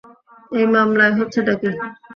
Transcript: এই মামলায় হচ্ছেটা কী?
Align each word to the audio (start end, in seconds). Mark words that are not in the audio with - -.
এই 0.51 0.65
মামলায় 0.73 1.13
হচ্ছেটা 1.17 1.53
কী? 1.61 1.69